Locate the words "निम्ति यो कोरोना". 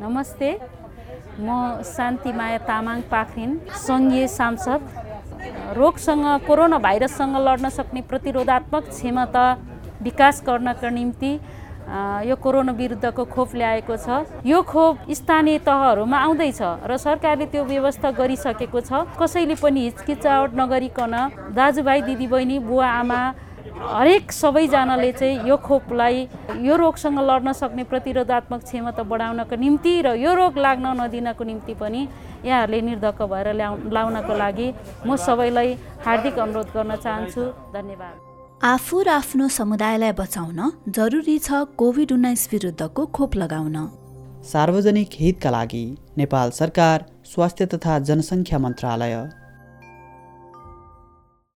10.90-12.72